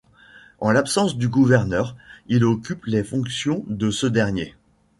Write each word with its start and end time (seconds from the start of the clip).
En 0.57 0.71
l'absence 0.71 1.15
du 1.15 1.27
gouverneur, 1.29 1.95
il 2.25 2.43
occupe 2.43 2.87
les 2.87 3.03
fonctions 3.03 3.63
de 3.67 3.91
ce 3.91 4.07
dernier. 4.07 4.55